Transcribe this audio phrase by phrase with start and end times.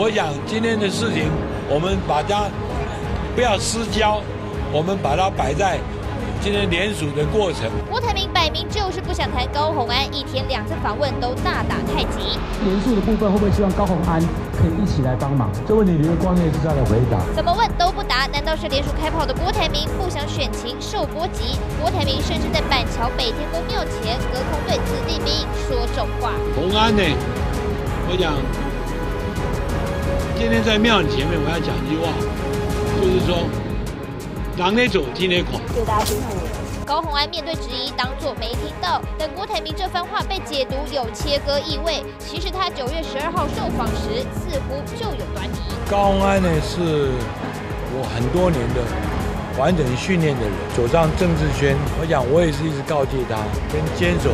[0.00, 1.28] 我想今天的事情，
[1.68, 2.48] 我们把它
[3.36, 4.22] 不要私交，
[4.72, 5.76] 我们把它摆在。
[6.40, 12.40] 今天联署的过程，郭台铭摆明就是不想谈高红安，一天两次访问都大打太极。
[12.64, 14.16] 联署的部分会不会希望高红安
[14.56, 15.52] 可以一起来帮忙？
[15.68, 18.24] 这问题刘光业是这样的回答，怎么问都不答。
[18.32, 21.60] 难道是联署开炮的郭台铭不想选情受波及？
[21.76, 26.32] 郭台铭甚至在板桥北天宫庙前隔空对子弟兵说重话。
[26.56, 27.04] 红安呢？
[28.08, 28.32] 我讲，
[30.40, 32.08] 今天在庙前面，我要讲一句话，
[32.96, 33.46] 就是说。
[34.56, 35.60] 党内走，听内狂。
[35.86, 36.14] 大家
[36.86, 39.02] 高鸿安面对质疑，当作没听到。
[39.18, 42.02] 但郭台铭这番话被解读有切割意味。
[42.18, 45.58] 其实他九月十二号受访时，似乎就有端倪。
[45.90, 47.12] 高鸿安呢，是
[47.92, 48.80] 我很多年的
[49.60, 53.36] 完整训练的人，走上政治圈，我想我也是一直告诫他，
[53.68, 54.32] 跟坚守。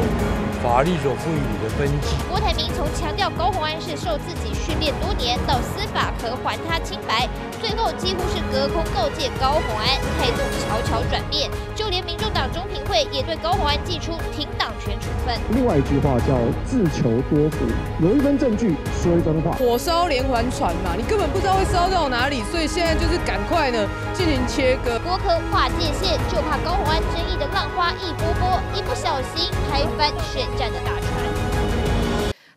[0.62, 2.16] 法律所赋予你的分际。
[2.28, 7.28] 郭台铭从强调高鸿安是受自己训练多年，到司法可还他清白，
[7.61, 9.86] 最后几乎是隔空告诫高鸿安，
[10.19, 11.50] 态度悄悄转变。
[11.75, 15.36] 就连民众党中评会也对高鸿安寄出停党权处分。
[15.50, 17.67] 另外一句话叫自求多福，
[18.00, 19.52] 有一分证据说一分话。
[19.52, 24.98] 火烧连环船嘛，你根本不知道会烧到哪里，所以现在就是赶快呢进行切割。
[25.05, 30.11] 郭科划界限，就怕高鸿安争议的浪花一波波，一不小心拍翻
[30.58, 31.06] 战的大船。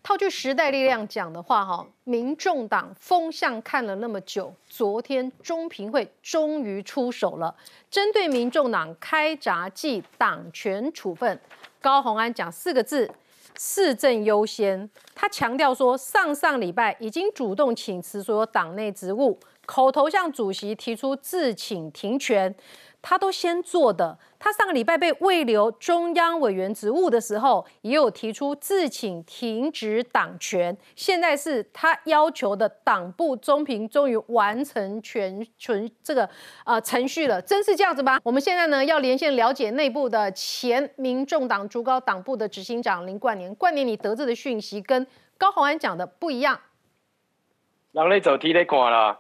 [0.01, 7.55] 套句时代力量讲的话，哈，民众党风向看了那么久，昨天中评会终于出手了，
[7.91, 11.39] 针对民众党开闸记党权处分，
[11.79, 13.11] 高鸿安讲四个字：
[13.55, 14.89] 市政优先。
[15.13, 22.55] 他强调说，上上礼拜已经主动请辞所有党内职务，口头向主席提出自请停权。
[23.01, 24.17] 他都先做的。
[24.37, 30.77] 他上个礼拜被未留中央委员职务的时候，也有提出自请停止党权。
[30.95, 36.29] 现在是他要求的党部中评终于完成全全这个
[36.65, 38.19] 呃程序了，真是这样子吗？
[38.23, 43.53] 我们现在呢要连线了解内部的前民众党竹高党部的执行长林冠年。
[43.55, 45.05] 冠年，你得知的讯息跟
[45.37, 46.59] 高鸿安讲的不一样。
[47.91, 49.19] 人类走题得看了。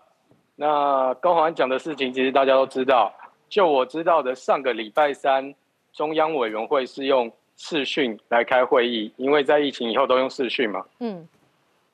[0.55, 3.11] 那高鸿安讲的事情，其实大家都知道。
[3.49, 5.53] 就我知道的，上个礼拜三，
[5.91, 10.85] 中央委员会是用视讯来开会议，因为在疫情以后都用视讯嘛。
[10.99, 11.27] 嗯。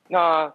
[0.08, 0.52] 那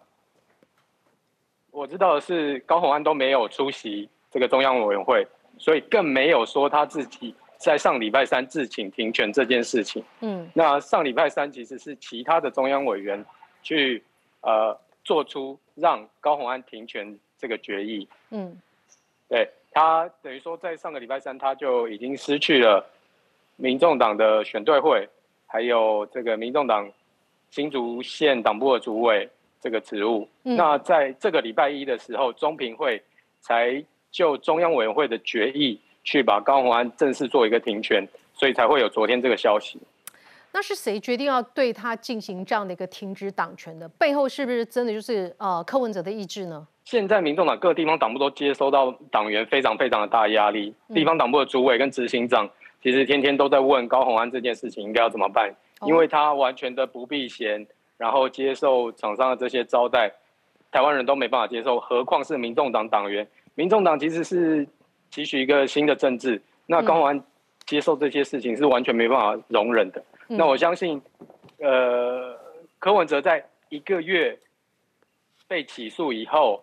[1.72, 10.04] 我知道的是，高鸿安都没有出席这个中央委员会，所以更没有说他自己在上礼拜三自请停权这件事情。
[10.22, 10.50] 嗯。
[10.54, 13.26] 那上礼拜三其实是其他的中央委员
[13.64, 14.04] 去
[14.42, 18.08] 呃做出让高鸿安停权这个决议。
[18.30, 18.56] 嗯。
[19.28, 19.50] 对。
[19.72, 22.86] 他等于说，在上个礼拜三，他就已经失去了
[23.56, 25.08] 民众党的选队会，
[25.48, 26.92] 还有这个民众党
[27.50, 29.30] 新竹县党部的主委
[29.62, 30.28] 这个职务。
[30.44, 33.02] 那在这个礼拜一的时候，中评会
[33.40, 39.80] 才就中央委员会的决议，去把高鸿安正式做一个停权，所以才会有昨天这个消息。
[40.52, 43.88] 那是谁决定要对他进行这样的一个停止党权的？
[43.88, 46.68] 背后是不是真的就是呃柯文哲的意志呢？
[46.92, 52.46] 现在民众党各个地方党部都接收到党员非常非常的大压力，地方党部的主委跟执行长
[52.84, 57.66] 其实天天都在问高鸿安这件事情应该要怎么办，因为他完全的不避嫌，
[57.96, 60.12] 然后接受厂商的这些招待，
[60.70, 63.26] 台湾人都没办法接受，何况是民众党党员？
[63.56, 64.68] 民众党其实是
[65.10, 67.24] 期许一个新的政治，那高鸿安
[67.66, 70.04] 接受这些事情是完全没办法容忍的。
[70.28, 71.02] 那我相信，
[71.60, 72.38] 呃，
[72.80, 74.38] 柯文哲在一个月
[75.48, 76.62] 被起诉以后。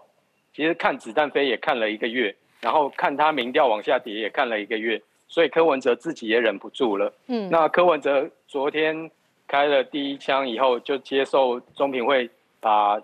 [0.58, 7.12] 其实看子弹飞也看了一个月，然后看他民调往下跌也看了一个月，所以柯文哲自己也忍不住了。
[7.28, 9.08] 嗯，那柯文哲昨天
[9.46, 13.00] 开了第一枪以后，就接受中评会把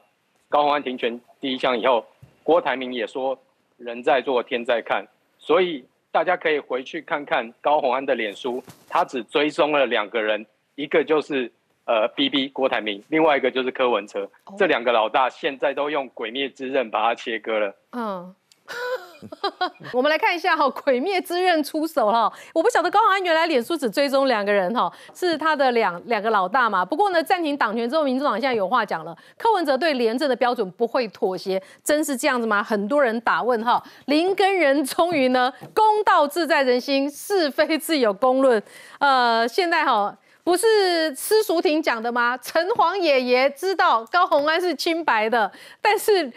[0.48, 2.04] 高鸿安停权第一枪以后，
[2.42, 3.38] 郭台铭也说
[3.76, 5.06] 人在做天在看，
[5.38, 10.44] 所以大家可以回去看看高鸿安的脸书，他只追踪了两个人，
[10.74, 11.48] 一个就是。
[11.86, 14.26] 呃，B B 郭台铭，另外一个就是柯文哲，
[14.56, 17.74] 这两个老大现在都用鬼灭之刃把它切割了。
[17.92, 18.34] 嗯，
[19.92, 22.32] 我们来看一下哈，鬼灭之刃出手了。
[22.54, 26.82] 我不晓得高安原来脸书只追踪两个人哈，是他的两两个老大嘛。
[26.82, 32.62] 不过呢，暂停党权之后，民主党现在有话讲了，柯文哲对廉政的标准不会妥协，真是这样子吗？
[32.62, 33.84] 很多人打问号。
[34.06, 38.62] 林根人终于呢，公道自在人心，是非自有公论。
[39.00, 40.16] 呃，现在哈。
[40.44, 42.36] 不是施淑婷讲的吗？
[42.36, 45.50] 城隍爷爷知道高鸿安是清白的，
[45.80, 46.30] 但是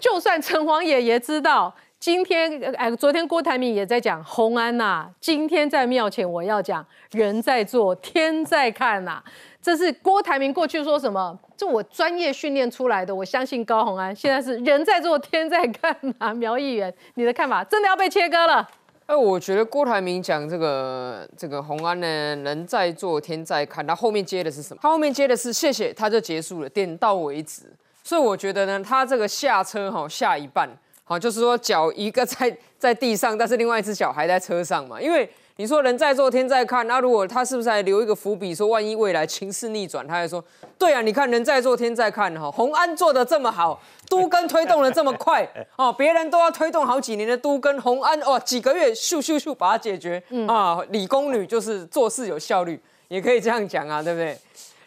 [0.00, 9.22] 就算城隍爷爷知道，今天哎，昨天郭台铭也在讲鸿安呐，今天在庙前我要讲人在做天在看呐，
[9.60, 11.38] 这是郭台铭过去说什么？
[11.58, 14.16] 这我专业训练出来的，我相信高鸿安。
[14.16, 18.66] 现在是人在做天在看啊，苗议员，你的看法真的要被切割了？
[19.06, 24.80] 哎，我觉得郭台铭讲这个这个红安呢，人在做天在看，他后面接的是什么？
[24.82, 27.62] 他后面接的是谢谢，他就结束了，点到为止。
[28.02, 30.68] 所以我觉得呢，他这个下车哈下一半，
[31.04, 35.28] 好就是说脚一个在在地上，但是另外一只脚还在车上嘛，因为。
[35.58, 40.44] 你说人在做天在看，那如果他是不是还留一个伏笔，说万一未来情势逆转，他还说，
[40.78, 43.80] 对啊，你看人在做天在看哈，红安做的这么好，
[44.10, 54.36] 都跟推动的这么快 哦，别人都要推动好几年的都跟红安哦，几个月咻咻咻把它解决啊，理工女就是做事有效率，也可以这样讲啊，对不对？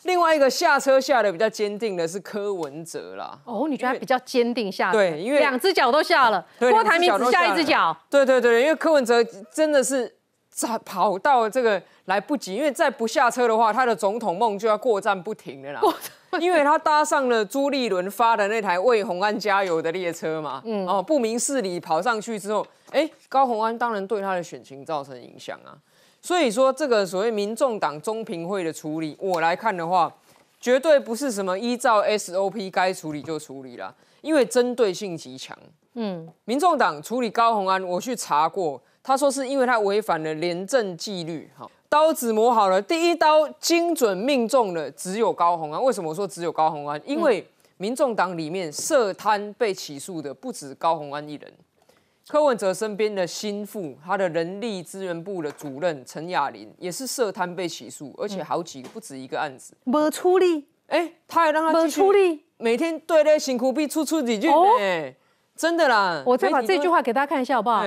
[0.04, 3.36] 另外一个下车下的比较坚定的是柯文哲啦。
[3.44, 4.92] 哦，你觉得比较坚定下？
[4.92, 7.98] 对，因为两只脚都下了，郭台铭只下一只脚。
[8.08, 10.19] 对对对，因为柯文哲真的是。
[10.86, 15.82] 跑到这个来不及，因为再不下车的话，他的总统梦就要过站不停了啦。
[16.40, 25.74] 因为他搭上了朱立伦发的那台为红安加油的列车嘛，嗯，哦，不明事理跑上去之后，哎，高红安当然对他的选情造成影响啊。
[26.22, 30.14] 所以说，这个所谓民众党中评会的处理，我来看的话，
[30.62, 35.58] 绝对不是什么依照 SOP 该处理就处理了，因为针对性极强。
[35.94, 38.80] 嗯，民众党处理高红安，我去查过。
[39.10, 45.84] 他说是因为他违反了廉政纪律，哈，刀子磨好了，第一刀精准命中了只有高红安。
[45.84, 47.02] 为什么我说只有高红安？
[47.04, 47.44] 因为
[47.78, 51.52] 民众党里面涉贪被起诉的不止高红安一人，
[52.28, 60.68] 柯文哲身边的心腹，他的人力资源部的主任陈雅玲也是涉贪被起诉，而且好几个不止一个案子，没处理。
[60.86, 64.48] 哎，他还让他没处理，每天对那辛苦币出出几句，
[64.80, 65.16] 哎，
[65.56, 66.22] 真的啦。
[66.28, 67.84] 我再把这句话给大家看一下，好不好？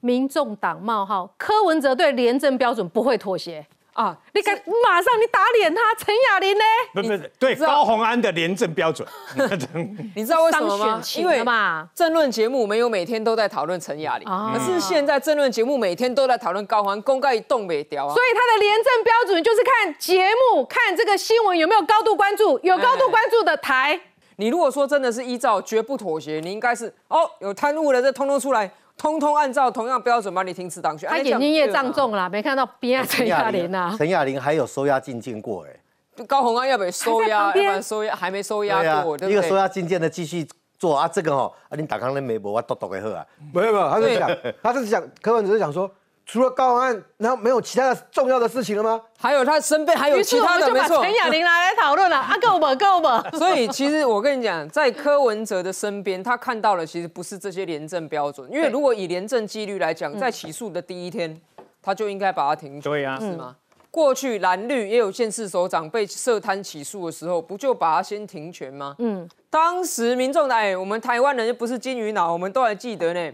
[0.00, 4.16] 民众党冒号柯文哲对廉政标准不会妥协啊！
[4.32, 4.54] 你敢
[4.84, 6.64] 马上你打脸他陈雅玲呢？
[6.94, 9.04] 不不对高鸿安的廉政标准，
[10.14, 11.02] 你知道为什么吗？
[11.16, 18.14] 因为嘛，政论节目没有每天都在讨论陈雅玲，可是现在政论节目每天都在讨论高鸿安，公开动没掉啊！
[18.14, 24.00] 所以他的廉政标准就是看节目，看这个新闻有没有高度关注，有高度关注的台。
[24.36, 28.70] 你如果说真的是依照绝不妥协，你应该是哦有贪污的这通通出来。
[28.98, 31.08] 通通按照同样标准把你停止当选。
[31.08, 33.94] 他眼睛业障重了，没看到边陈亚玲啊。
[33.96, 37.46] 陈亚玲还有收押进监过哎，高鸿安要不要收押？
[37.46, 40.46] 要不然收押还没收押过，一个收押进监的继续
[40.78, 43.24] 做啊，这个哦，啊你打康那微博我读读给喝啊。
[43.54, 45.90] 没有没有，他是讲，他是讲，柯文哲是讲说。
[46.30, 49.00] 除了高安，然后没有其他的重要的事情了吗？
[49.18, 51.02] 还有他身边还有其他的，没错。
[51.02, 53.08] 陈雅玲拿来讨论了，啊够不够不？
[53.38, 61.40] 所以其实我跟你讲，在柯文哲的身边，他看到的其实不是这些廉政标准，因为如果以廉政纪律来讲，在起诉的第一天，
[61.82, 63.56] 他就应该把他停权，对呀，是吗？
[63.90, 68.94] 过去蓝绿也有县市首长被涉贪起诉的时候，不就把他先停权吗？
[68.98, 73.32] 嗯，当时民众哎，我们台湾人又不是金鱼脑，我们都还记得呢。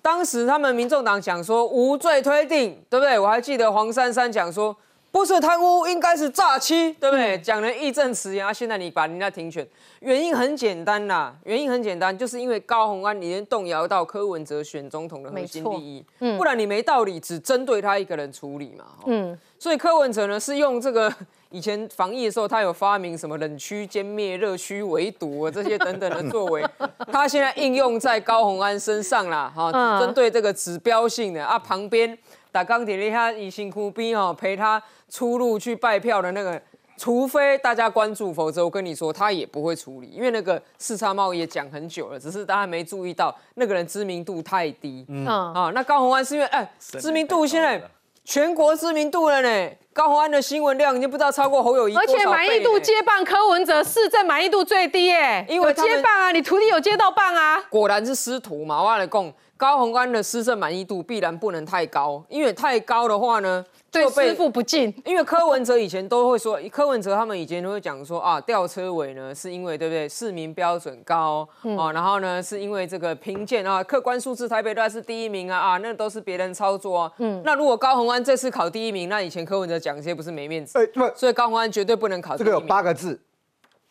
[0.00, 3.18] 当时他们民众党讲说无罪推定，对不对？
[3.18, 4.74] 我还记得黄珊珊讲说
[5.10, 7.38] 不是贪污，应该是诈欺，对不对？
[7.38, 8.46] 讲了义正辞严。
[8.46, 9.66] 啊，现在你把人家停权，
[10.00, 16.04] 原因很简单啦，原因很简单，就是因为高鸿安已经动摇到柯文哲选总统的核心利益，
[16.36, 18.84] 不然你没道理只针对他一个人处理嘛。
[19.06, 21.12] 嗯，所以柯文哲呢是用这个。
[21.50, 26.62] 以前防疫的时候，他有发明什么冷区歼灭、热区围堵这些等等的作为，
[27.10, 32.16] 他现在应用在高鸿安身上啦，哈，针对这个指标性的啊，旁边
[32.52, 36.60] 打钢铁的他以辛苦兵哦陪他出入去拜票的那个，
[36.98, 45.24] 除非大家关注，否则我跟你说他也不会处理，因为那个四差贸易也讲很久了，只是大家没注意到那个人知名度太低，嗯。
[45.26, 47.82] 啊，那高鸿安是因为哎知名度现在。
[48.24, 63.64] 全国知名度了呢，高宏安的新闻量已经不知道超过侯友谊而且满意度接棒柯文哲，市政满意度最低耶，因为接棒啊，你徒弟有接到棒啊，果然是师徒嘛，我来讲，高宏安的市政满意度必然不能太高，因为太高的话呢。
[64.04, 70.08] 对师傅不敬，因为柯文哲以前都会说，柯文哲他们以前都会讲说啊，吊车尾呢是因为对不对？
[70.08, 77.12] 市民标准高啊，然后呢是因为这个评鉴啊，客观数字台北都是第一名啊啊，那都是别人操作啊。
[77.18, 80.78] 嗯，那如果高鸿安这次考第一名，那以前柯文哲讲这些不是没面子？
[80.78, 82.36] 哎，对，所以高鸿安绝对不能考。
[82.36, 83.20] 这个有八个字：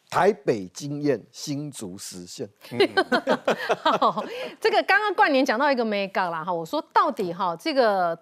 [0.10, 2.50] 台北经验，新竹实现。
[4.60, 8.18] 这个刚刚冠年讲到一个 mega 啦哈，我说到底哈这个。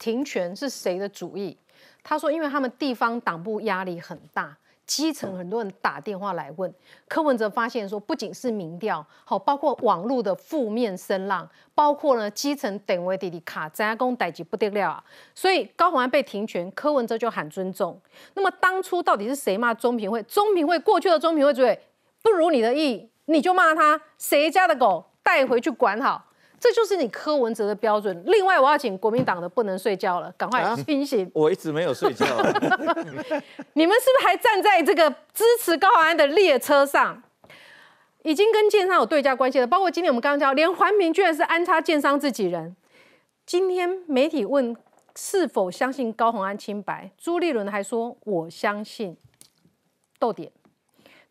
[0.00, 1.56] 停权是谁的主意？
[2.02, 6.72] 他说，因为他们地方党部压力很大，基层很多人打电话来问，
[7.06, 15.04] 柯文哲发现说，不仅是民调，好，包括网络的负面声浪，包括呢基层等位弟弟卡扎公逮级不得了啊，
[15.34, 18.00] 所以高虹安被停权，柯文哲就喊尊重。
[18.34, 20.22] 那么当初到底是谁骂中评会？
[20.22, 21.78] 中评会过去的中评会主委
[22.22, 26.24] 不如你的意，你就骂他，谁家的狗带回去管好。
[26.60, 28.22] 这就是你柯文哲的标准。
[28.26, 31.28] 另外，我要请国民党的不能睡觉了，赶快清醒。
[31.32, 32.26] 我一直没有睡觉。
[33.72, 37.22] 你们是不是还站在这个支持高安的列车上？
[38.22, 39.66] 已经跟建商有对价关系了。
[39.66, 42.76] 包括今天我们刚刚讲，连环评居然是安插建商自己人。
[43.46, 44.76] 今天媒体问
[45.16, 49.16] 是否相信高鸿安清白，朱立伦还说我相信。
[50.18, 50.52] 逗点，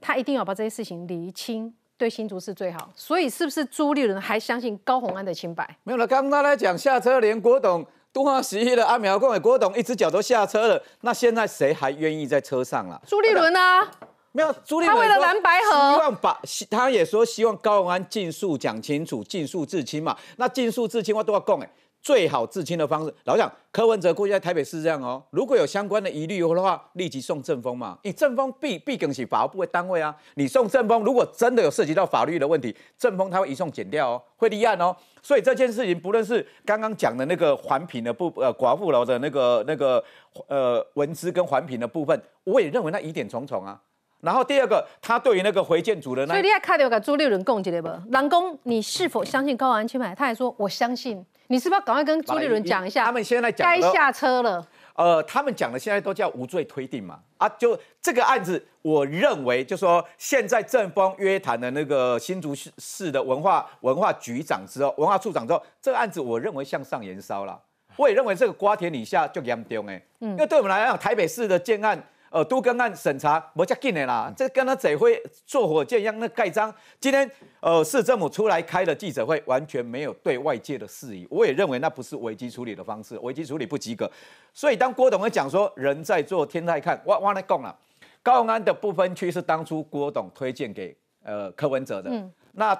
[0.01, 1.75] 他一定要把这些事情厘清。
[1.99, 5.77] 对新竹是最好，所以是不是朱立伦还相信高鸿安的清白？
[5.83, 13.01] 没有了，刚刚他来讲下车，连郭董都要十一了，阿苗共伟郭董一只脚都下车了，那现在谁还愿意在车上了？
[13.05, 13.85] 朱立伦啊，
[14.31, 20.15] 没有朱立伦，他为了蓝白河，希望把他也说希望高鸿安尽速讲清楚，尽速自清嘛。
[20.37, 21.69] 那尽速自清我都要讲哎。
[22.01, 25.21] 最好自清的方式，老讲柯文哲过去在台北市这样哦。
[25.31, 27.97] 如果有相关的疑虑的话，立即送正风嘛。
[28.03, 30.15] 你正风必必更是法务部的单位啊。
[30.35, 34.95] 你送正风，如果真的有涉及到法律的问题，正风他会移送检调哦，会立案哦。
[35.21, 40.03] 所以这件事情，不论是刚刚讲的那个环评的部呃寡妇楼的那个那个
[40.47, 43.79] 呃文资跟环评的部分，我也认为那疑点重重啊。
[44.21, 47.89] 然后第二个，他对于那个回建组的那，所以你还看到个朱立伦讲一个不？
[48.11, 50.15] 蓝公，你是否相信高安清白？
[50.15, 51.25] 他还说我相信。
[51.51, 53.05] 你是不是要赶快跟朱立伦讲一下？
[53.05, 54.65] 他们现在讲该下车了。
[54.93, 57.19] 呃，他们讲的现在都叫无罪推定嘛。
[57.37, 67.59] 啊，就这个案子，我认为就说现在正方约谈的那个新竹市市的文化文化局长之后，文化处长之后，这个案子我认为向上延烧了。
[67.95, 71.99] 我也认为这个瓜田李下就严重哎，因为对我们来讲，台北市的建案。
[72.29, 76.73] 呃，都跟案审查不加紧的啦，这跟他怎会坐火箭一样那盖章。
[76.99, 81.27] 今天呃，市政府出来开了记者会，完全没有对外界的事宜。
[81.29, 84.09] 我也认为那不是危机处理的方式，危机处理不及格。
[84.53, 87.75] 所以当郭董会讲说人在做天在看，我我来讲了，
[88.21, 92.11] 高安的不分区是当初郭董推荐给呃柯文哲的，
[92.51, 92.79] 那。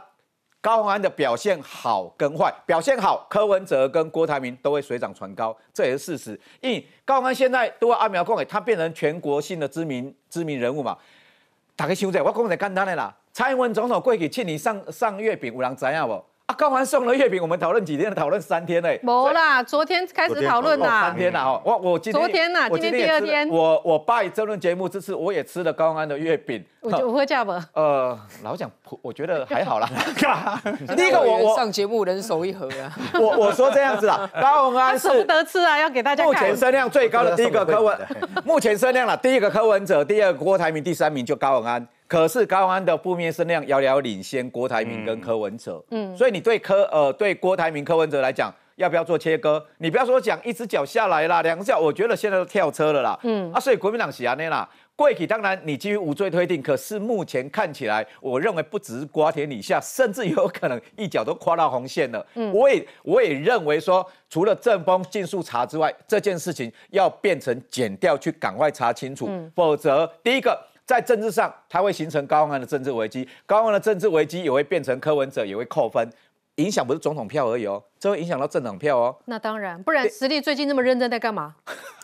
[0.62, 6.40] 高虹安的表现好跟坏，表现好，柯文哲跟郭台铭都会水涨船高，这也是事实。
[6.60, 10.98] 因为高虹安现在都会阿苗讲诶，他变成全国性的知名知名人物嘛。
[11.76, 16.24] 大家想者，我讲的简单的啦，蔡英文总统过去去年上上月饼，有人知影不？
[16.50, 18.12] 啊，高完送了月饼，我们讨论几天？
[18.16, 19.00] 讨论三天嘞。
[19.04, 21.02] 没啦，昨天开始讨论啦。
[21.02, 23.48] 三天啦，哦，我我今天昨天呐，今天第二天。
[23.48, 26.66] 我我拜争论节目这次我也吃了高安的月饼。
[26.82, 27.52] 我我会叫不？
[27.74, 28.68] 呃，老蒋，
[29.04, 29.88] 我觉得还好啦。
[30.98, 32.98] 第一个我我上节目人手一盒啊。
[33.22, 36.26] 我我说这样子啊，高安舍不得吃啊，要给大家。
[36.26, 37.96] 目前声量最高的第一个柯文，
[38.44, 41.88] 目前声量了，第一个柯文哲，第二个郭台铭，第三名就高文安。
[42.10, 49.64] 可是高安的负面声量遥遥领先郭台铭跟柯文哲，嗯，所以你对柯呃对郭台铭柯文哲来讲，要不要做切割？
[49.78, 53.54] 你不要说讲一只脚下来啦，两只脚，我觉得现在都跳车了啦，嗯。
[53.54, 62.26] 啊，所以国民党喜安内啦，贵体当然你基于无罪推定，可是目前看起来，我认为不只是瓜田李下，甚至有可能一脚都跨到红线了。
[62.34, 70.60] 嗯，我也我也认为说，除了正风尽速查之外，这件事情要变成减掉去赶快查清楚，否则第一个。
[70.90, 76.10] 在政治上，它会形成高昂的政治危机，高昂的政治危机也会变成柯文哲也会扣分，
[76.56, 79.16] 影响不是总统票而已哦，这会影响到政党票哦。
[79.26, 81.54] 那当然，不然实力最近那么认真在干嘛？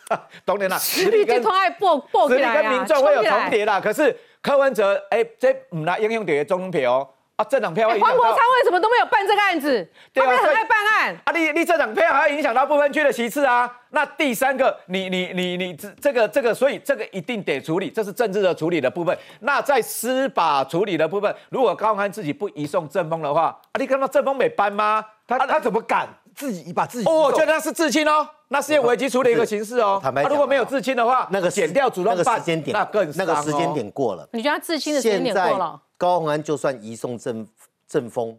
[0.46, 3.82] 当然啦，实力跟爱爆爆起来跟民众会有重叠啦。
[3.82, 7.12] 可是柯文哲，哎，这唔拿应用点总统票。
[7.38, 9.86] 啊，政党票，黄国昌为什么都没有办这个案子？
[10.14, 11.18] 他们很爱办案。
[11.26, 13.70] 啊，你你政党票还要影响到部分区的席次啊？
[13.90, 19.18] 那第三个，你你你你这这个这个，所以这个一定得处理，这是政治的处理的部分。
[19.42, 25.04] 那在司法处理的部分，如果高安自己不移送正风的话，啊，你看到正风没搬吗？
[25.28, 27.10] 他他怎么敢自己把自己？
[27.10, 30.00] 哦，我觉得那是自清哦，那是危机处理一个形式哦。
[30.02, 34.26] 坦白讲，如果没有自清的话，那个减掉主动办，那更那个时间点过了。
[34.32, 35.82] 你觉得他自清的时间点过了？
[35.98, 37.48] 高鸿安就算移送正
[37.88, 38.38] 正风，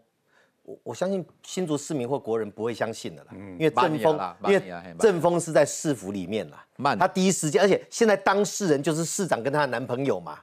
[0.63, 4.63] 我我相信新竹市民或国人不会相信的啦，因为正风，因为
[4.99, 10.39] 正风是在市府里面啦，他第一时间，而且现在当事人就是市长跟她的男朋友嘛，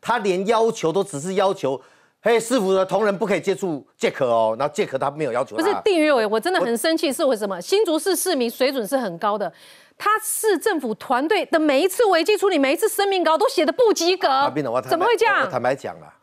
[0.00, 1.80] 他连要求都只是要求，
[2.20, 7.60] 嘿，市府的同仁不可以接触杰克哦，然后杰克他没有要求，不是定于伟，我真的很生气，是为什么？
[7.60, 9.50] 新竹市市民水准是很高的，
[9.96, 14.52] 他市政府团队的每一次危机处理，每一次声明稿都写的不及格，
[14.88, 15.48] 怎么会这样？
[15.48, 16.14] 坦白讲啦。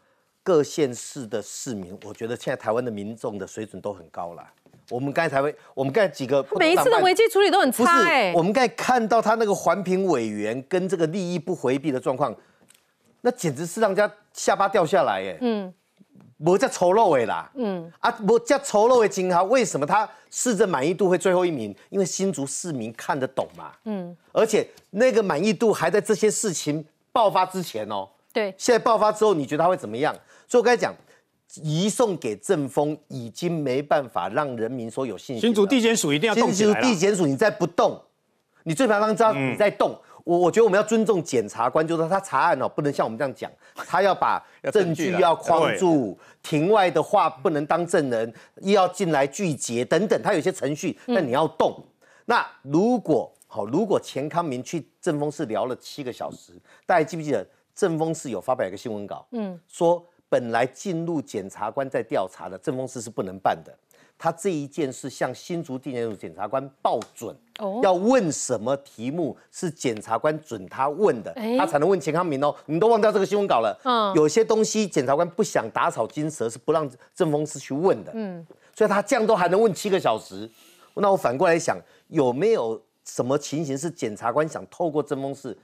[0.45, 4.47] 各县市的市民，我觉得现在台湾的民众的水准都很高了。
[4.91, 8.31] 我们刚才台湾，我们刚才几个每一次的危机处理都很差。
[8.35, 12.31] 我们刚才看到他那个环评委员跟这个利益不回避的状况，
[13.21, 15.35] 那简直是让人家下巴掉下来耶。
[15.41, 15.73] 嗯，
[16.37, 17.51] 没叫丑陋哎啦。
[17.55, 21.75] 嗯啊，没叫丑陋的金豪，为什么他市政满意度会最后一名？
[21.89, 23.71] 因为新竹市民看得懂嘛。
[23.85, 28.07] 嗯，而且那个满意度还在这些事情爆发之前哦。
[28.31, 30.13] 对，现在爆发之后，你觉得他会怎么样？
[30.47, 30.93] 所以我刚才讲，
[31.61, 35.41] 移送给政风已经没办法让人民说有信心。
[35.41, 38.01] 新竹地检署一定要动起来地检署你再不动，
[38.63, 39.97] 你最怕让知道你在动。
[40.23, 51.79] 我我觉得我们要尊重检察官，就是他查案哦，不能像我们这样讲， 他要把证据要框住，庭外的话不能当证人，又要进来拒结等等，他有些程序，但你要动。
[52.25, 56.53] 那如果好，如果钱康明去政风室聊了七个小时，
[56.87, 63.73] 大家记不记得政风室有发表一个新闻稿，嗯，说本来进入检察官在调查的政风室是不能办的。
[64.17, 67.35] 他这一件事向新竹地检署检察官报准，
[67.83, 72.55] 要问什么题目是检察官准他问的，他才能问钱康明哦。
[72.65, 73.77] 你们都忘掉这个新闻稿了。
[73.83, 78.11] 嗯，有些东西检察官不想打草惊蛇，是不让郑峰师去问的。
[78.15, 80.49] 嗯，所以他这样都还能问七个小时。
[80.93, 81.77] 那我反过来想，
[82.07, 85.55] 有没有什么情形是检察官想透过郑峰师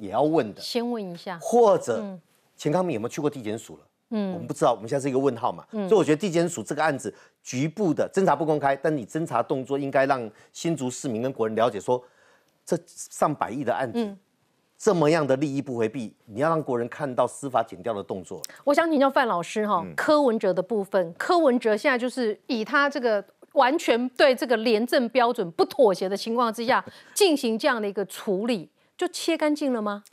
[0.00, 0.60] 也要问的？
[0.60, 2.18] 先问一下，或者
[2.56, 3.82] 钱康明有没有去过地检署了？
[4.14, 5.64] 嗯，我们不知道，我们现在是一个问号嘛。
[5.72, 12.02] 嗯，所以我觉得地检署这个案子局部的侦查不公开，但你侦查动作应该让新竹市民跟国人了解，说
[12.64, 14.16] 这上百亿的案子，
[14.76, 18.42] 这么样的利益不回避，你要让国人看到司法减掉的动作。
[18.64, 30.04] 我想请教范老师哈，柯文哲的部分，柯文哲现在就是以他这个完全对这个廉政标准不妥协的情况之下，进行这样的一个处理，就切干净了吗？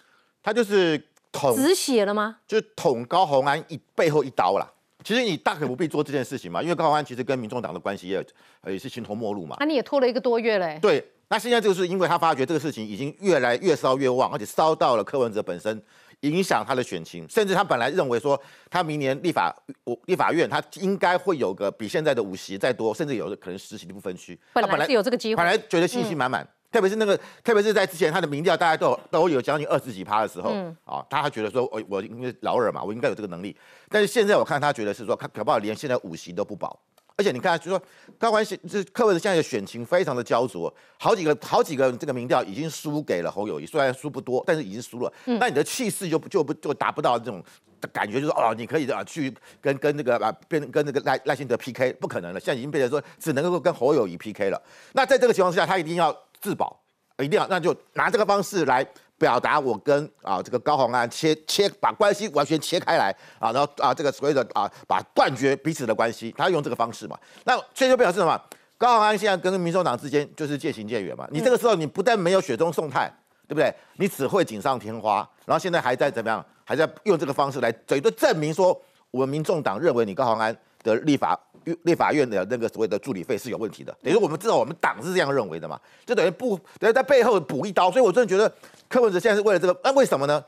[0.42, 1.09] 他就是。
[1.32, 2.38] 捅止血了吗？
[2.48, 4.68] 就是捅高鸿安一背后一刀啦。
[5.04, 8.26] 其实你大可不必做这件事情嘛，因为高鸿安其实跟民众党的关系也
[8.66, 9.56] 也是形同陌路嘛。
[9.60, 10.78] 那你也拖了一个多月嘞。
[10.82, 15.82] 对，那现在就是因为他发觉这个事情已经越来越烧越旺，而且烧到了柯文哲本身，
[16.20, 19.56] 影响他的选情，甚至他本来认为说他明年立法
[19.86, 24.38] 我立法院他应该会有个比现在的五席再多，甚至有的可能十席的不分区。
[24.54, 26.46] 本来是有这个机会，本来觉得信心满满。
[26.72, 30.52] 特别是那个，特别是在之前他的民调大家都有都有将近二十几趴的时候，
[30.86, 33.56] 啊，他还觉得说，我我因为老二嘛，我应该有这个能力。
[33.90, 36.80] 但是现在我看他觉得是说，他可不好连现在五席都不保。
[37.18, 37.82] 而且你看，就说
[38.18, 45.12] 高官是是柯文哲现在的选情非常的焦灼，好几个好几个这个民调已经输给了侯友谊，虽然输不多，但是已经输了。
[45.26, 47.44] 那你的气势就就不就达不到这种
[47.92, 52.40] 感觉，就是哦，你可以啊去跟跟那个啊变跟那个赖赖幸德 PK，不可能了。
[52.40, 54.62] 现在已经变成说只能够跟侯友谊 PK 了。
[54.94, 56.16] 那在这个情况之下，他一定要。
[56.40, 56.80] 自保
[57.18, 58.86] 一定要，那就拿这个方式来
[59.18, 67.18] 表达我跟啊这个高鸿安切切把关系完全切开来啊，然后啊这个所谓的啊把断绝彼此的关系，他用这个方式嘛。
[67.44, 68.42] 那所以就表示什么？
[68.78, 71.28] 高鸿安现在跟民众党之间就是渐行渐远嘛。
[71.32, 73.14] 你这个时候你不但没有雪中送炭，
[73.46, 73.74] 对不对？
[73.98, 76.46] 你只会锦上添花，然后现在还在怎么样？
[76.64, 78.80] 还在用这个方式来嘴对证明说
[79.12, 81.38] 我们民众党认为你高鸿安的立法。
[81.84, 88.52] 立法院的那个所谓的助理费是有问题的，等于我们知道我们党是这样认为的嘛，就等于不等于在背后补一刀，所以我真的觉得
[88.88, 90.44] 柯文哲现在是为了这个，那为什么呢？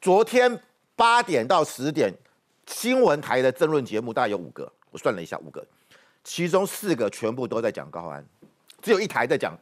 [0.00, 0.60] 昨天
[0.96, 2.12] 八点到十点
[2.66, 5.64] 新闻台的争论节目大概有五个，我算了一下五个，
[6.22, 8.24] 其中四个全部都在讲高安，
[8.82, 9.56] 只有一台在讲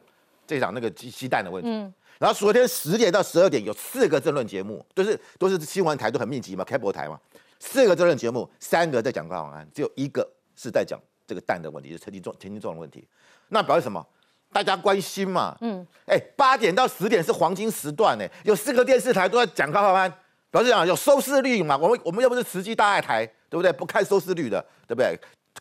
[0.45, 1.69] 这场那个鸡鸡蛋的问题。
[1.69, 7.19] 嗯，然后昨天十点到十二点有四个争论节目，都是都是新闻台都很密集嘛，开播台嘛，
[7.59, 10.27] 四个争论节目，三个在讲高安，只有一个。
[10.55, 13.07] 是在讲这个蛋的问题，是陈金重、陈金重的问题，
[13.49, 14.05] 那表示什么？
[14.51, 15.57] 大家关心嘛？
[15.61, 20.13] 嗯，哎，八点到十点是黄金时段呢，有四个电视台都在讲高考班，
[20.51, 21.75] 表示讲有收视率嘛？
[21.75, 23.73] 我们我们又不是慈济大爱台，对不对？
[23.73, 25.17] 不看收视率的，对不对？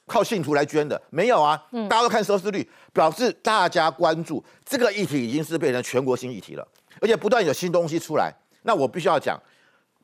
[0.07, 1.67] 靠信徒来捐的，没有啊？
[1.73, 6.69] 嗯，大家都看收视率，表示大家关注这个议题已经是变成全国性议题了，
[7.01, 8.31] 而且不断有新东西出来。
[8.65, 9.41] 那我必须要讲，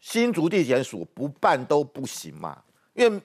[0.01, 2.62] 新竹地检署不办都不行嘛，
[2.94, 3.22] 因为。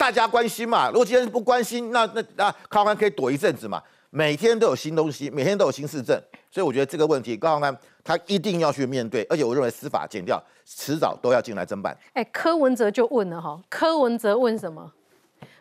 [0.00, 0.88] 大家关心嘛？
[0.88, 3.82] 如果今天不关心，那那那高安可以躲一阵子嘛？
[4.08, 6.18] 每天都有新东西，每天都有新市政，
[6.50, 11.94] 所以我觉得这个问题高安他一定要去面对，而且我认为司法减掉迟早都要进来侦办。
[12.14, 14.90] 哎，柯文哲就问了哈，柯文哲问什么？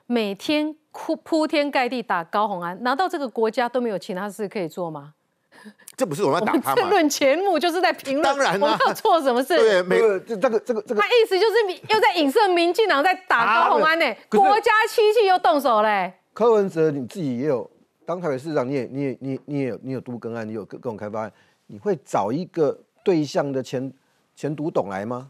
[0.06, 5.16] 每天铺铺天盖地打高红安，难道这个国家都没有其他事可以做吗？
[5.98, 6.90] 这不是我们要打他吗？
[6.90, 9.58] 论节目就是在评论，当然我要做什么事？
[9.58, 11.02] 对，没有这这个这个这个。
[11.02, 16.14] 他意思就是又在影射民进党在打高鸿安呢，国家机器又动手嘞。
[16.34, 17.70] 柯文哲你自己也有
[18.06, 21.32] 当台北市长，你也你也你你也有你有都更案，你有各各种开发案，
[21.68, 23.92] 你会找一个对象的前
[24.36, 25.30] 前独董来吗？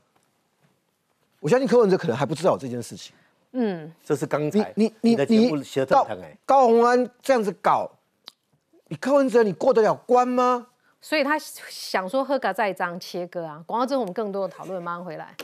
[1.39, 3.13] 我相信柯文哲可能还不知道这件事情。
[3.53, 6.07] 嗯，这是刚才你你你你到
[6.45, 7.89] 高鸿安这样子搞。
[8.91, 10.65] 你柯文哲你过得了关吗？
[10.99, 13.63] 所以他想说喝咖再一张切割啊。
[13.67, 15.35] 广告之后我们更多的讨论马上回来。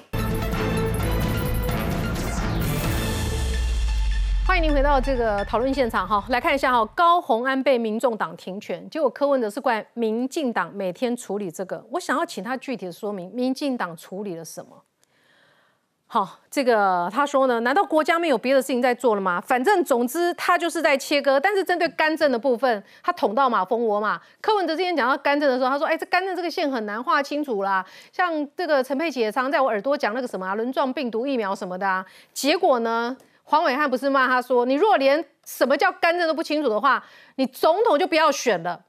[4.48, 11.86] 欢迎您回到这个讨论现场哈来看一下哈高洪安被民众党停权结果柯文哲是怪民进党每天处理这个。
[11.92, 14.72] 我想要请他具体的说明民进党处理了什么？
[16.08, 19.42] 好，这个他说呢，难道国家没有别的事情在做了吗？
[19.42, 24.22] 反正总之他就是在切割，但是针对干政的部分，他捅到马蜂窝嘛。
[24.40, 33.18] 柯文哲之前讲到干政的时候，他说，哎，这干政这个线很难画清楚啦，像这个陈佩琪也常在我耳朵讲那个什么轮状病毒疫苗什么的啊，结果呢？
[33.48, 37.04] 黄伟汉不是骂他说：“你如果连什么叫干政都不清楚的话，
[37.36, 38.82] 你总统就不要选了。”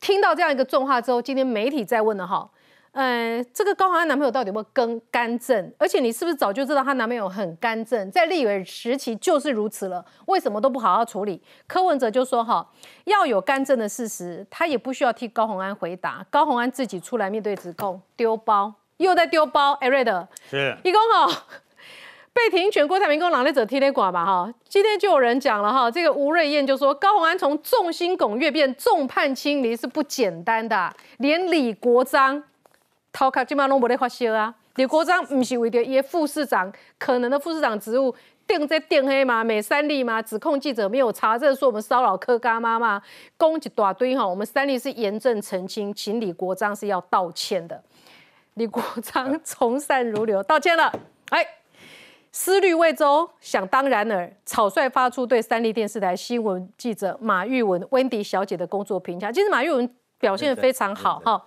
[0.00, 2.48] 听到这样一个重话之后，今天媒体在问了哈，
[2.94, 5.72] 呃，这个高宏安男朋友到底有没有更干政？
[5.78, 10.04] 而且你是不是早就知道她男朋友很干政，在立委时期就是如此了？
[10.26, 11.42] 为什么都不好好处理？
[11.66, 12.64] 柯文哲就说：“哈，
[13.04, 21.44] 要有干政的事实，他也不需要替高宏安回答，高宏安自己出来面对指控，丢包又在丢包。”艾瑞德是，一公哈。
[22.32, 24.52] 被停权，郭台铭跟朗内者踢雷寡吧哈。
[24.68, 32.42] 今天就有人讲了哈，这个吴瑞燕就说高鸿安从众星拱月变众叛亲离是不简单的，连李国章，
[33.14, 34.54] 头壳基本上都没得发烧啊。
[34.74, 38.14] 李国章不是为着一副市长可能的副市长职务
[38.46, 39.42] 定在定黑吗？
[39.42, 40.20] 美三立吗？
[40.20, 43.00] 指控记者没有查证，说我们骚扰柯干妈妈，
[43.38, 44.26] 攻一大堆哈。
[44.26, 47.82] 我们三立是严正澄清，请李国章是要道歉的。
[48.54, 50.92] 李国章从善如流， 道歉了，
[51.30, 51.46] 哎。
[52.36, 59.30] 思虑未周，想当然尔，草率发出对三立电视台新闻记者马玉文、温迪小姐的工作评价。
[59.30, 61.40] 其实马玉文表现的非常好，哈，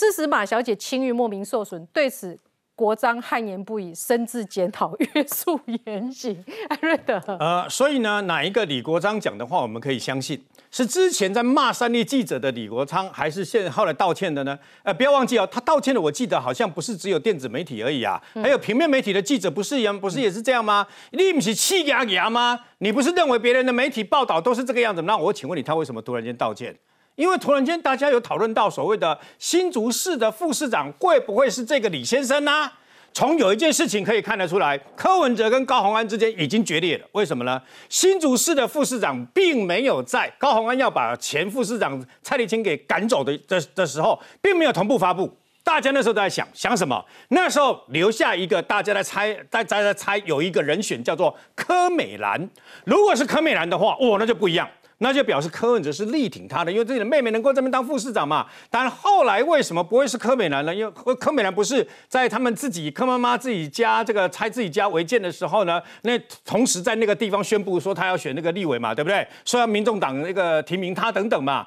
[0.00, 1.84] 致使马小姐清誉莫名受损。
[1.92, 2.38] 对此，
[2.74, 6.42] 国章汗颜不已，深自检讨，约束言行。
[6.70, 10.42] 艾瑞德，呃，所以呢，哪一个李国章讲的话，我们可以相信？
[10.70, 14.58] 是之前在骂三立记者的李国昌，还是现后来道歉的呢？
[14.84, 20.86] 呃，不要忘记哦，他道歉的，我记得好像不是只有电子媒体而已啊，还有平面媒体的记者，不是一样，不是也是这样吗？
[21.10, 22.58] 你不是气牙牙吗？
[22.78, 25.02] 你不是认为别人的媒体报道都是这个样子？
[25.02, 26.74] 那我请问你，他为什么突然间道歉？
[27.20, 32.72] 因为突然间大家有讨论到所谓的新竹市的副市长会不会是这个李先生呢？
[33.12, 37.04] 从有一件事情可以看得出来，柯文哲跟高鸿安之间已经决裂了。
[37.12, 37.60] 为什么呢？
[37.90, 45.30] 新竹市的副市长并没有在高鸿安要把前副市长蔡立青给赶走的的的时候，并没有同步发布。
[45.62, 47.04] 大家那时候都在想想什么？
[47.28, 52.48] 那时候留下一个大家在猜，大家在猜有一个人选叫做柯美兰。
[52.86, 54.66] 如果是柯美兰的话，哦，那就不一样。
[55.02, 58.46] 那就表示柯文哲是力挺他的，因为自己的妹妹能够这么当副市长嘛。
[58.70, 60.74] 但后来为什么不会是柯美兰呢？
[60.74, 65.82] 因为柯美兰不是在他们自己柯妈妈自己家这个拆自己家违建的时候呢？
[66.02, 69.26] 那同时在那个地方宣布说他要选那个立委嘛，对不对？
[69.44, 71.66] 说要民众党那个提名他等等嘛。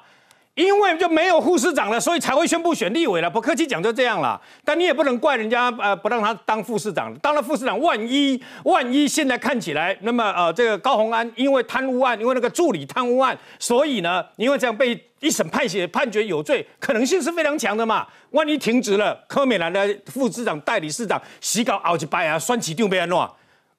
[0.54, 3.28] 因为就没有副市长了，所以才会宣布选立委了。
[3.28, 4.40] 不客气讲就这样了。
[4.64, 7.12] 但你也不能怪人家，呃，不让他当副市长。
[7.18, 18.06] 当了副市长，万一万一现在看起来，那么呃，这个高鸿安因为贪污案，因为那个助理贪污案，所以呢，因为这样被一审判决判决有罪，可能性是非常强的嘛。
[18.30, 23.18] 万一停职了，柯美兰的副市长、代理市长洗稿熬一摆啊，选市长变安怎？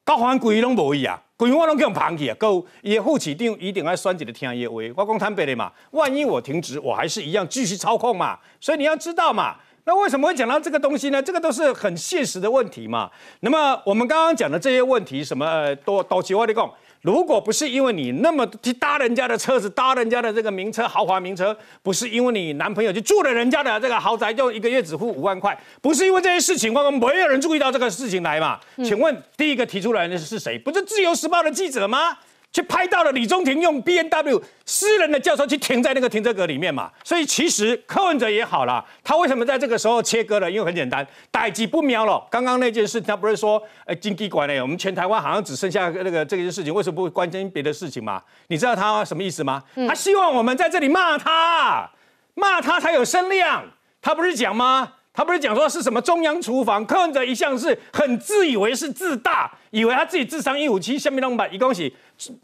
[0.06, 1.20] 高鸿安规拢无伊啊。
[1.36, 2.36] 规我拢叫人捧起啊！
[2.36, 4.76] 够伊副市长一定要选一个听伊的话。
[4.96, 8.40] 我讲坦白的嘛，万一我停职，我还是一样继续操控嘛。
[8.62, 11.22] 所以你要知道嘛，那为什么会讲到这个东西呢？
[11.22, 13.12] 这个都是很现实的问题嘛。
[13.42, 16.72] 那么我们刚刚讲的这些问题，什么多多奇我的讲。
[17.06, 28.60] 如果不是因为你那么去搭人家的车子，搭人家的这个名车、豪华名车，不是因为你男朋友去住了人家的这个豪宅，就一个月只付五万块，不是因为这些事情，我们没有人注意到这个事情来嘛？
[28.78, 30.58] 请问第一个提出来的是谁？
[30.58, 32.18] 不是自由时报的记者吗？
[32.56, 40.50] 去拍到了李中庭用 B N W 私人的轿车去停在那个停车格里面嘛，所以其实柯文哲也好了，他为什么在这个时候切割了？
[40.50, 42.26] 因为很简单，代际不瞄了。
[42.32, 44.62] 刚刚那件事，他不是说，哎，经济管呢？
[44.62, 48.24] 我们全台湾好像只剩下那个这件事情，为什么不关心别的事情嘛？
[48.48, 49.62] 你知道他什么意思吗？
[49.86, 51.92] 他希望我们在这里骂他，
[52.36, 53.66] 骂他才有声量。
[54.02, 54.94] 他不是讲吗？
[55.16, 56.86] 他不是讲说是什么中央厨房？
[56.86, 61.94] 柯文哲一向是很自以为是自大，以为他自己智商一五七，下面弄把一恭喜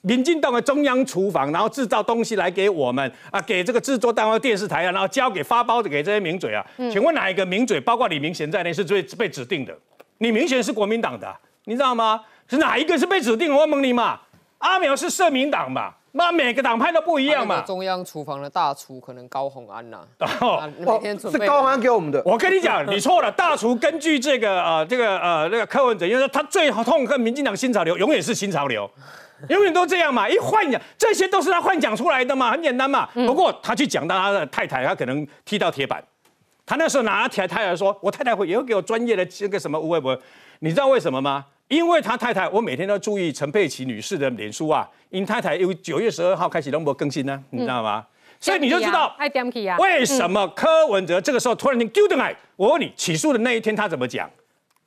[0.02, 6.66] 民进党的中央厨房，然后制造东西来给我们啊，给这个制作单位电视台啊，然后交给发包的给这些名嘴啊。
[6.92, 9.78] 请问哪一个名嘴，包括李明贤在内，是最被指定的？
[10.20, 12.22] 李明贤是国民党的，你知道吗？
[12.48, 13.54] 是哪一个是被指定？
[13.54, 14.20] 我问你嘛，
[14.62, 15.94] 阿苗是社民党嘛？
[16.14, 17.62] 那每个党派都不一样嘛。
[17.62, 20.06] 中央厨房的大厨可能高鸿安呐。
[20.42, 20.70] 哦，
[21.32, 22.22] 是高鸿安给我们的。
[22.26, 23.32] 我跟你讲，你错了。
[23.32, 28.90] 大厨根据这个呃这个呃那个柯文哲，因为他最痛恨民进党新潮流，永远是新潮流，
[29.48, 30.28] 永远都这样嘛。
[30.28, 33.08] 一幻想，这些都是他幻想出来的嘛，很简单嘛。
[33.14, 36.04] 不过他去讲到他的太太，他可能踢到铁板。
[36.66, 40.16] 他那时候拿起来太太说：“我太太会也会给我专业的这个什么无为不？
[40.60, 48.06] 你知道为什么吗？”因为他太太，我每天都注意陈佩琪女士的脸书啊，因太太由九月十二号开始都没更新呢，你知道吗？
[48.42, 49.16] 所以你就知道
[49.80, 52.36] 为什么柯文哲这个时候突然间丢的来？
[52.58, 54.30] 我问你，起诉的那一天他怎么讲？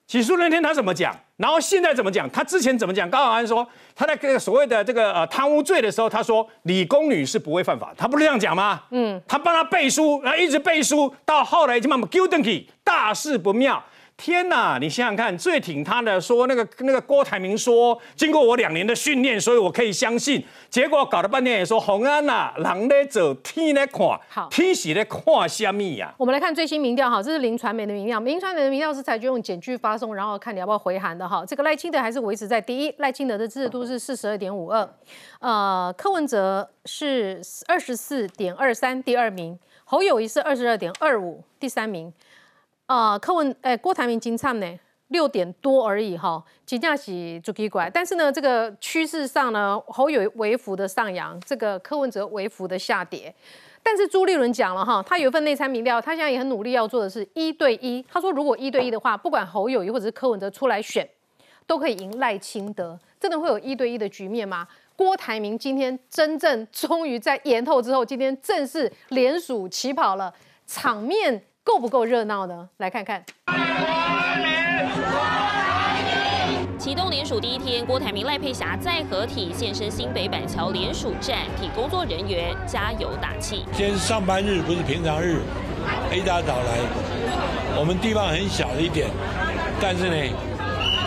[0.07, 1.16] 起诉那天他怎么讲？
[1.38, 2.29] 然后现在怎么讲？
[2.29, 3.09] 他之前怎么讲？
[3.09, 3.66] 高安说
[3.97, 8.83] 他在这个所谓的这个呃贪污罪的时候，他说李宫女是不会犯法，他不是这样讲吗？
[8.90, 13.83] 嗯，他帮他背书，然后一直背书，到后来就慢慢丢登去，大事不妙。
[14.16, 14.79] 天呐！
[14.81, 20.42] 你想想看，最挺他的说那个那个郭台铭说，经过我两年的训练，所以我可以相信。
[20.70, 26.14] 结果搞了半天也说洪安呐，人咧走，天咧看，好，天喜咧看虾米呀？
[26.16, 31.44] 我们来看最新民调哈，这是林传媒的民调，林传媒的民调是采取用简句发送，然后看你要不要回函的哈。
[31.44, 34.88] 这个赖清德还是维持在第一，赖清德的支持度是四十二点五二，
[35.40, 42.12] 呃，柯文哲是二十四点二三，第二名，侯友谊是二十二点二五，第三名。
[42.87, 47.88] 啊，柯文诶，郭台铭金唱呢，六点多而已哈，金价是足奇怪。
[47.88, 53.35] 但是呢，这个趋势上呢，侯友微幅的上扬，这个柯文哲微幅的下跌。
[53.83, 58.05] 但是朱立伦讲了哈，他有一份内参民调，他现在也很努力要做的是一对一。
[58.07, 61.09] 他说，如果一对一的话，不管侯友谊或者是柯文哲出来选，
[61.66, 62.99] 都可以赢赖清德。
[63.18, 64.68] 真的会有一对一的局面吗？
[64.94, 70.35] 郭台铭今天真正终于在延后之后，今天正式联署起跑了，
[70.66, 71.42] 场面。
[71.64, 72.68] 够不够热闹呢？
[72.77, 73.24] 来看看。
[76.79, 83.64] 启动联署第一天，郭台铭、赖佩霞再合体现身新北板桥联署站，替工作人员加油打气。
[83.72, 85.40] 今天上班日，不是平常日，
[86.12, 86.79] 一大早来，
[87.79, 89.09] 我们地方很小一点，
[89.81, 90.53] 但是呢。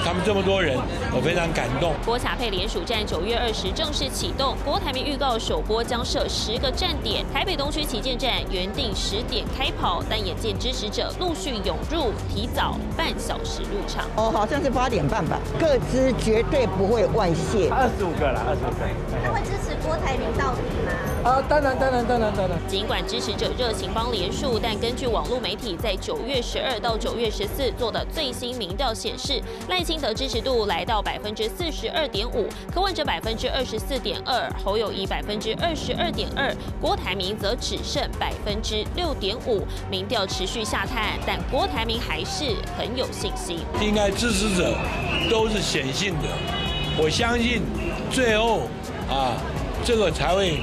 [0.08, 0.74] 他们这么多人，
[1.12, 1.92] 我非常感动。
[2.06, 7.26] 郭卡佩联署站九月二十正式启动，郭台铭预告首播将设十个站点。
[7.34, 14.06] 台北东区旗舰站原定十点开跑，但眼见支持者陆续涌入，提早半小时入场。
[14.16, 15.42] 哦，好像是八点半吧。
[15.60, 17.68] 各支绝对不会外泄。
[17.70, 18.88] 二十五个了，二十五个。
[19.26, 20.94] 他会支持郭台铭到底吗？
[21.28, 22.58] 啊，当然，当然，当然，当然。
[22.70, 39.68] 尽管支持者热情帮连署，但根据网络媒体在九月十二到九月十四做的最新民调显示，赖清德支持度来到百分之四十二点五，柯文哲百分之二十四点二，侯友谊百分之二十二点二，郭台铭则只剩百分之六点五。
[39.92, 43.60] 民调持续下探，但郭台铭还是很有信心。
[43.82, 44.74] 应该支持者
[45.30, 46.30] 都是显性的，
[46.98, 47.64] 我相信
[48.10, 48.62] 最后
[49.10, 49.36] 啊，
[49.84, 50.58] 这个才会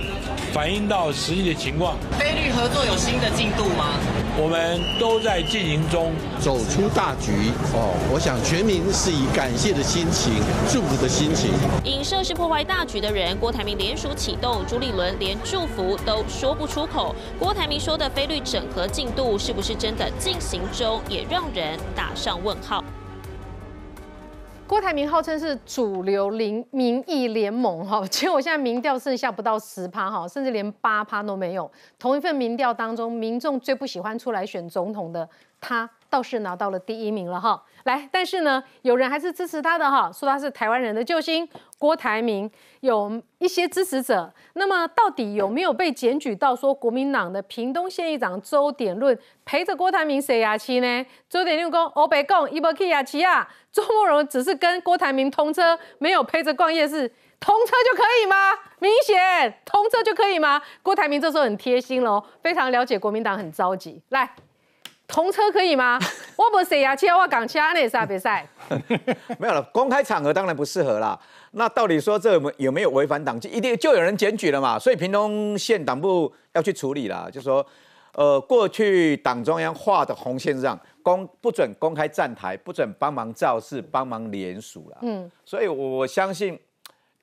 [0.55, 1.97] 反映到实际的情况。
[2.17, 3.99] 菲律合作有新的进度吗？
[4.41, 7.91] 我们都在进行中，走出大局哦。
[8.13, 10.35] 我想全民是以感谢的心情、
[10.71, 11.51] 祝福的心情。
[11.83, 17.13] 影射是破坏大局的人，郭台铭联署启动，朱立伦连祝福都说不出口。
[17.37, 22.85] 郭台铭说的菲律整合进度是不是真的进行中，也让人打上问号。
[24.75, 31.71] 郭台铭号称是主流民民意联盟哈， 结果现在民调剩下不到十趴哈，甚至连八趴都没有。
[31.97, 35.29] 同一份民调当中，民众最不喜欢出来选总统的
[35.61, 35.89] 他。
[36.15, 42.49] 倒是拿到了第一名了哈，来，但是呢，有人还是支持他的哈，说他是台湾人的救星郭台铭，
[42.83, 44.33] 有一些支持者。
[44.53, 51.05] 那么到底有没有被检举到说国民党的屏东县议长周点论陪着郭台铭洗牙期呢？
[51.29, 57.09] 周点论讲，我北讲伊不去牙期啊，周慕容只是跟郭台铭通车，没有陪着逛夜市，
[57.41, 58.53] 通车就可以吗？
[58.79, 60.63] 明显通车就可以吗？
[60.81, 64.31] 郭台铭这时候很贴心喽，非常了解国民党很着急，来。
[65.07, 65.99] 同车可以吗？
[66.37, 68.47] 我不是呀，其他我港其他那啥比赛。
[69.39, 71.19] 没有了，公开场合当然不适合啦。
[71.53, 73.49] 那到底说这有没有违反党纪？
[73.49, 74.79] 一定就有人检举了嘛。
[74.79, 77.65] 所以屏东县党部要去处理啦，就说，
[78.15, 84.99] 呃，过去党中央画的红线上，公不准公开站台，不准帮忙造势、帮忙联署了。
[85.03, 86.59] 嗯，所以我相信。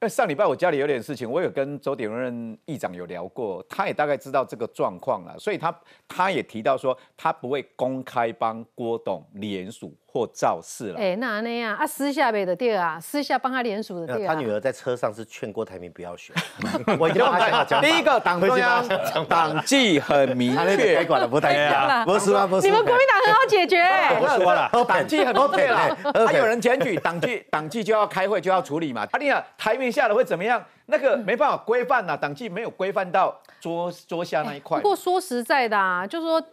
[0.02, 9.96] 因为上礼拜我家里有点事情，我有跟周鼎任议长有聊过，他也大概知道这个状况了，所以他他也提到说，他不会公开帮郭董联署。
[10.12, 14.34] 或肇事了，哎，那那样啊，私下背的对啊，私下帮他联署的对啊。
[14.34, 16.36] 他女儿在车上是劝郭台铭不要选，
[17.00, 18.86] 我已经把他讲第一个党中央
[19.30, 22.46] 党纪很明确，该管的不太一样，不是吗？
[22.46, 22.68] 不是。
[22.68, 23.82] 你们国民党很好解决，
[24.20, 25.98] 不说了，党纪很明确了。
[26.28, 29.08] 还有人检举党纪，党纪就要开会就要处理嘛。
[29.12, 30.62] 阿丽啊，台面下的会怎么样？
[30.88, 34.78] 那个没办法规范呐，党纪没有规范到桌桌下那一块。
[34.80, 36.44] 不过说实在的啊，就是说。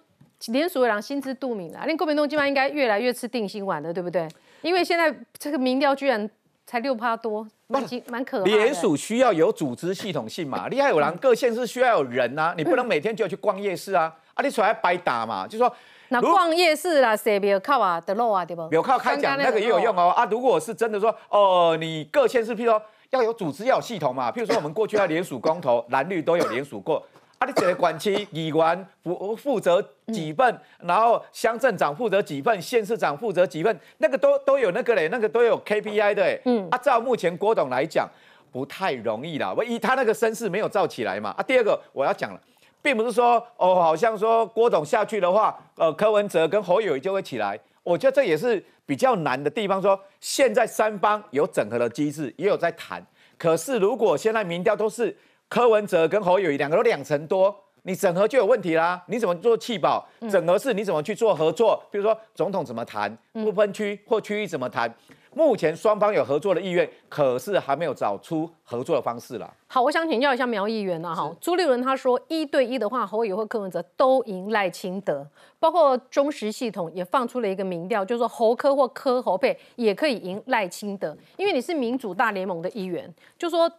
[0.46, 4.26] 连署人心知肚明啦，连国民党今晚应该越来越吃定心丸了，对不对？
[4.62, 6.28] 因为现在这个民调居然
[6.66, 8.44] 才六趴多，蛮蛮可怕。
[8.44, 15.72] 连署需要有组织系统性嘛， 厉害有人，各县市需要有人啊，你不能每天就要去逛夜市啊，啊，你出来白打嘛，就说
[16.08, 18.66] 那逛夜市啦，谁别靠啊的路啊，对不？
[18.70, 20.24] 有靠开讲那个也有用哦啊！
[20.30, 27.04] 如果是真的说哦，你各县市譬如说要有组织要有系统嘛，譬如说我们过去要联署公投，蓝绿都有联署过。
[27.38, 29.80] 啊，你这个管区议员负负责
[30.12, 36.40] 几份，然后乡镇长负责几份，县市长负责几份，那个都都有那个嘞，那个都有 KPI 的。
[36.46, 38.08] 嗯，啊，照目前郭董来讲，
[38.50, 39.54] 不太容易啦。
[39.56, 41.30] 我以他那个声势没有造起来嘛。
[41.38, 42.40] 啊，第二个我要讲了，
[42.82, 47.56] 并不是说哦，好像说郭董下去的话，呃，柯文哲跟侯友谊就会起来。
[47.84, 49.80] 我觉得这也是比较难的地方。
[49.80, 53.00] 说现在三方有整合的机制，也有在谈。
[53.38, 55.16] 可是如果现在民调都是。
[55.48, 59.02] 柯文哲跟侯友谊两个都两成多，你整合就有问题啦。
[59.06, 60.06] 你怎么做弃保？
[60.30, 61.82] 整合是你怎么去做合作？
[61.90, 64.94] 比如说总统怎么谈，不分区或区域怎么谈？
[65.34, 69.50] 目前双方有合作的意愿，可是还没有找出合作的方式啦。
[69.68, 75.26] 好，我想请教一下苗议员啊，哈，朱立伦他说一对一的话，侯友或柯文哲都赢赖清德，
[75.58, 83.70] 包括中实系统也放出了一个民调，就是说侯科或柯侯配也可以赢赖清德，因为你是民主大联盟的一员，就说。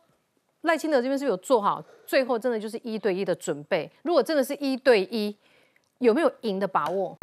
[0.63, 3.89] 赖清德这边是有做好，最后真的就是一对一的准备。
[4.01, 5.33] 如果真的是一对一，
[5.99, 7.15] 有没有赢的把握？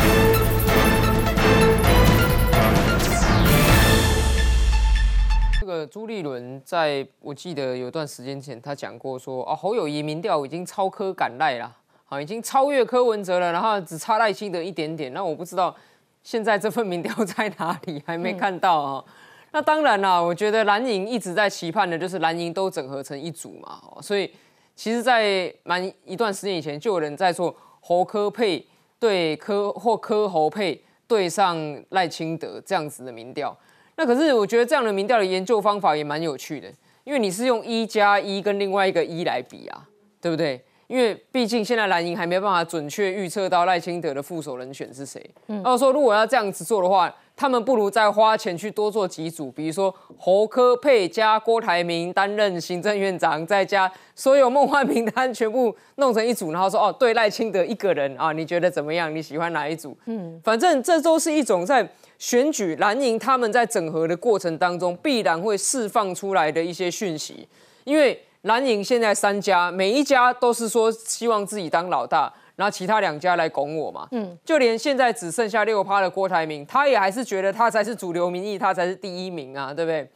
[5.60, 15.12] 这个朱立伦在我记得有段时间前，他讲过说啊，侯友谊民调已经超科赶赖了，好，已经超越柯文哲了，然后只差赖清德一点点。
[15.12, 15.76] 那我不知道
[16.22, 19.04] 现在这份民调在哪里，还没看到啊。
[19.52, 24.30] 那当然啦，我觉得蓝营一直在期盼的就是蓝营都整合成一组嘛，所以
[24.74, 28.66] 其实，在蛮一段时间以前，就有人在做侯科配
[28.98, 31.56] 对科或科侯配对上
[31.90, 33.56] 赖清德这样子的民调。
[33.96, 36.70] 那可是我觉得这样的民调的研究方法也蛮有趣的，
[37.04, 39.88] 因为你是用一加一跟另外一个一来比啊，
[40.20, 40.62] 对不对？
[40.86, 45.24] 因为毕竟现在蓝营还没办法准确预测到赖清德的副手人选是谁。
[45.48, 59.14] 嗯，然后说如果要这样子做的话，他们不如再花钱去多做几组，比如说侯科佩加郭台铭担任行政院长，再加所有梦幻名单全部弄成一组，然后说哦，对赖清德一个人啊，你觉得怎么样？
[59.14, 59.94] 你喜欢哪一组？
[60.06, 61.86] 嗯，反正这都是一种在
[62.18, 67.48] 选举蓝营他们在整合的过程当中必然会释放出来的一些讯息，
[67.84, 68.18] 因为。
[68.46, 74.06] 蓝营现在三家，每一家都是说希望自己当老大，然后其他两家来拱我嘛。
[74.12, 80.08] 嗯，就连现在只剩下六趴的郭台铭，他也还是觉得他才是主流民意，他才是第一名啊，对不对？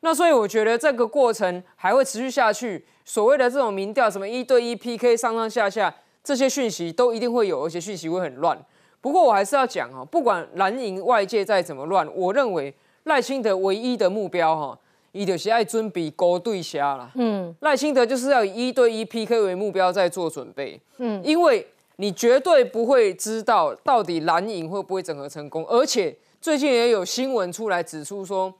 [0.00, 2.84] 那所以我觉得这个过程还会持续下去。
[3.04, 5.92] 所谓的这种民调，什么一对一 PK 上上下下，
[6.22, 8.56] 这些讯息都一定会有，而且讯息会很乱。
[9.00, 12.72] 不过我还是要讲哦，不管蓝营外界再怎么乱，我认为
[13.04, 14.78] 赖清德唯一的目标哈。
[15.12, 17.10] 伊就是爱准备勾对虾啦。
[17.14, 20.80] 嗯，赖清德就是要以一对一 PK 为目标在做准备。
[20.96, 28.52] 嗯，因为你绝对不会知道到底蓝营会不会整合成功，而且最近也有新闻出来指出说，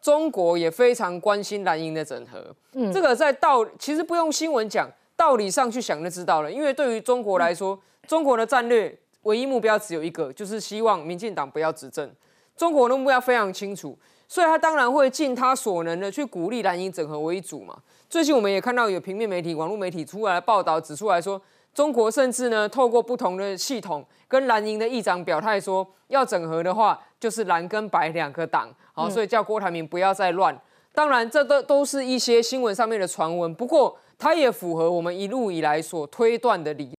[0.00, 2.42] 中国也非常关心蓝营的整合。
[2.72, 6.50] 嗯，这个在道其实不用新闻讲，道理上去想就知道了。
[6.50, 12.10] 因为对于中国来说，中国的战略唯一目标只有一个，就是希望民进党不要执政。
[12.56, 13.96] 中国的目标非常清楚。
[14.28, 17.76] 所以他当然会尽他所能的去鼓励蓝营整合为主嘛。
[18.08, 21.40] 最近我们也看到有平面媒体、网络媒体出来报道，指出来说，
[21.74, 30.56] 中国甚至呢透过不同的系统跟蓝营的议长表态说，要整合的话就是蓝跟白两个党，好，所以叫郭台铭不要再乱。
[30.94, 36.97] 当然，这都都是一些新闻上面的传闻，不过它也符合我们一路以来所推断的理。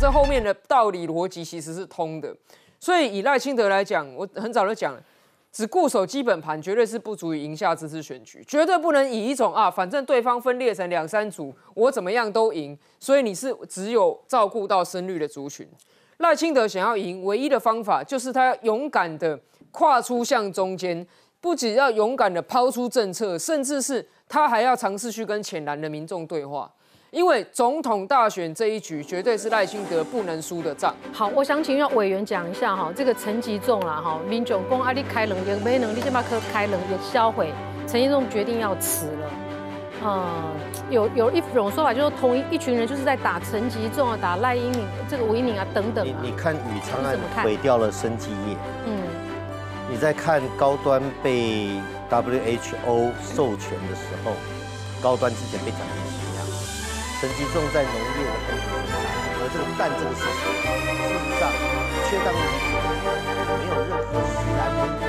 [0.00, 2.34] 这后面的道理逻辑其实是通的，
[2.78, 5.02] 所以以赖清德来讲，我很早就讲了，
[5.50, 15.66] 只固守基本盘绝对是不足以赢下这次选举，绝对不能以一种啊，反正对方分裂成两三组，我怎么样都赢，所以你是只有照顾到深绿的族群。
[16.18, 19.38] 赖清德想要赢，唯一的方法就是他勇敢的
[19.70, 21.06] 跨出向中间，
[21.40, 26.70] 不仅要勇敢的抛出政策，甚至是他还要尝试去跟浅蓝的民众对话。
[27.14, 30.92] 因为总统大选这一局绝对是赖清德不能输的仗。
[31.12, 37.52] 好，我想请让委员讲一下哈，这个陈吉仲啦哈，民众公阿力开冷也没能力先把科开冷也销毁，
[37.86, 39.30] 陈吉仲决定要辞了。
[40.04, 40.42] 嗯，
[40.90, 46.04] 有有一种说法就是同一一群人就是在打陈吉仲啊，打赖英敏这个吴英敏啊等等。
[46.04, 48.56] 你你看宇昌案毁掉了生技业，
[48.86, 48.98] 嗯，
[49.88, 51.68] 你在看高端被
[52.10, 54.32] WHO 授权的时候，
[55.00, 55.78] 高端之前被讲
[57.24, 57.28] 成。
[57.28, 58.92] 陈吉仲在农业的工作，
[59.40, 60.44] 而这个蛋这个事情，
[61.08, 61.48] 事实上，
[62.04, 62.68] 缺蛋问题
[63.56, 65.03] 没有任何实案。